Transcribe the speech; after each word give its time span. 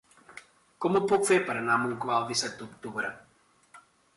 Com 0.85 0.95
ho 0.95 1.01
puc 1.11 1.27
fer 1.27 1.37
per 1.49 1.55
anar 1.59 1.75
a 1.75 1.81
Montclar 1.83 2.17
el 2.23 2.27
disset 2.33 2.59
d'octubre? 2.63 3.13